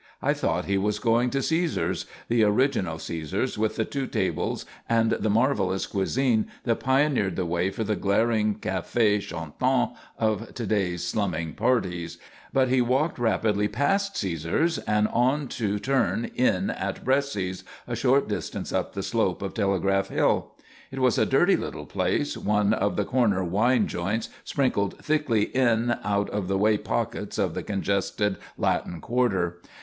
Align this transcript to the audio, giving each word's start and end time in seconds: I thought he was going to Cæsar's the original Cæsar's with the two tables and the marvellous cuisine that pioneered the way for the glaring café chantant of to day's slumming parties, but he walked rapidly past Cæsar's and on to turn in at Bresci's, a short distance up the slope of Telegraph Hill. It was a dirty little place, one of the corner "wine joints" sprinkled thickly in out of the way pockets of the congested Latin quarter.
I 0.19 0.33
thought 0.33 0.65
he 0.65 0.79
was 0.79 0.97
going 0.97 1.29
to 1.29 1.37
Cæsar's 1.37 2.07
the 2.27 2.43
original 2.43 2.97
Cæsar's 2.97 3.55
with 3.55 3.75
the 3.75 3.85
two 3.85 4.07
tables 4.07 4.65
and 4.89 5.11
the 5.11 5.29
marvellous 5.29 5.85
cuisine 5.85 6.47
that 6.63 6.77
pioneered 6.79 7.35
the 7.35 7.45
way 7.45 7.69
for 7.69 7.83
the 7.83 7.95
glaring 7.95 8.55
café 8.55 9.19
chantant 9.21 9.91
of 10.17 10.55
to 10.55 10.65
day's 10.65 11.03
slumming 11.03 11.53
parties, 11.53 12.17
but 12.51 12.67
he 12.67 12.81
walked 12.81 13.19
rapidly 13.19 13.67
past 13.67 14.15
Cæsar's 14.15 14.79
and 14.87 15.07
on 15.09 15.47
to 15.49 15.77
turn 15.77 16.31
in 16.33 16.71
at 16.71 17.05
Bresci's, 17.05 17.63
a 17.85 17.95
short 17.95 18.27
distance 18.27 18.73
up 18.73 18.93
the 18.93 19.03
slope 19.03 19.43
of 19.43 19.53
Telegraph 19.53 20.07
Hill. 20.09 20.51
It 20.89 20.97
was 20.97 21.19
a 21.19 21.27
dirty 21.27 21.55
little 21.55 21.85
place, 21.85 22.35
one 22.35 22.73
of 22.73 22.95
the 22.95 23.05
corner 23.05 23.43
"wine 23.43 23.85
joints" 23.85 24.29
sprinkled 24.43 24.97
thickly 24.97 25.43
in 25.55 25.95
out 26.03 26.27
of 26.31 26.47
the 26.47 26.57
way 26.57 26.77
pockets 26.79 27.37
of 27.37 27.53
the 27.53 27.61
congested 27.61 28.37
Latin 28.57 28.99
quarter. 28.99 29.61